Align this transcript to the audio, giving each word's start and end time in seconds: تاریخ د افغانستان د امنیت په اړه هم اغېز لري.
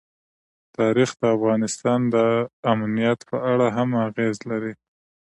تاریخ 0.77 1.09
د 1.19 1.23
افغانستان 1.35 1.99
د 2.15 2.15
امنیت 2.73 3.19
په 3.29 3.37
اړه 3.51 3.67
هم 3.77 3.89
اغېز 4.07 4.37
لري. 4.49 4.73